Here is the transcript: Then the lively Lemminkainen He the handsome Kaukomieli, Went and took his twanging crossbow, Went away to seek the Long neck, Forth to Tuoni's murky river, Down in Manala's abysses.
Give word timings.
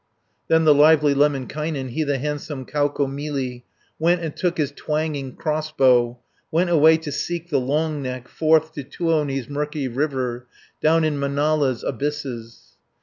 Then 0.47 0.65
the 0.65 0.73
lively 0.73 1.13
Lemminkainen 1.13 1.89
He 1.89 2.03
the 2.03 2.17
handsome 2.17 2.65
Kaukomieli, 2.65 3.61
Went 3.99 4.21
and 4.23 4.35
took 4.35 4.57
his 4.57 4.71
twanging 4.71 5.35
crossbow, 5.35 6.17
Went 6.49 6.71
away 6.71 6.97
to 6.97 7.11
seek 7.11 7.51
the 7.51 7.59
Long 7.59 8.01
neck, 8.01 8.27
Forth 8.27 8.73
to 8.73 8.83
Tuoni's 8.83 9.47
murky 9.47 9.87
river, 9.87 10.47
Down 10.81 11.03
in 11.03 11.19
Manala's 11.19 11.83
abysses. 11.83 12.73